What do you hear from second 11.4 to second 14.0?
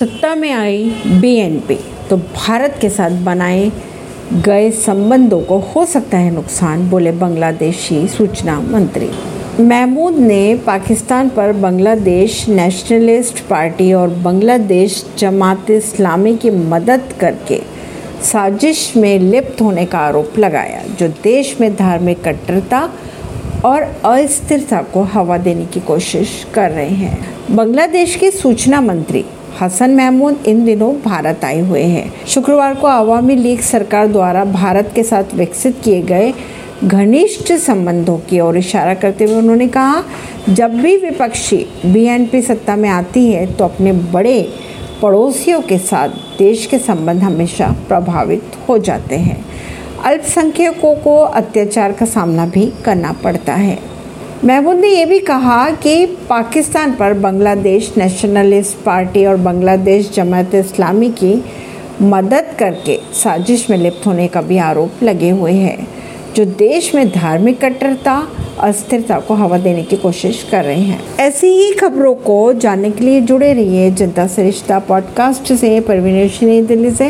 Bangladesh nationalist party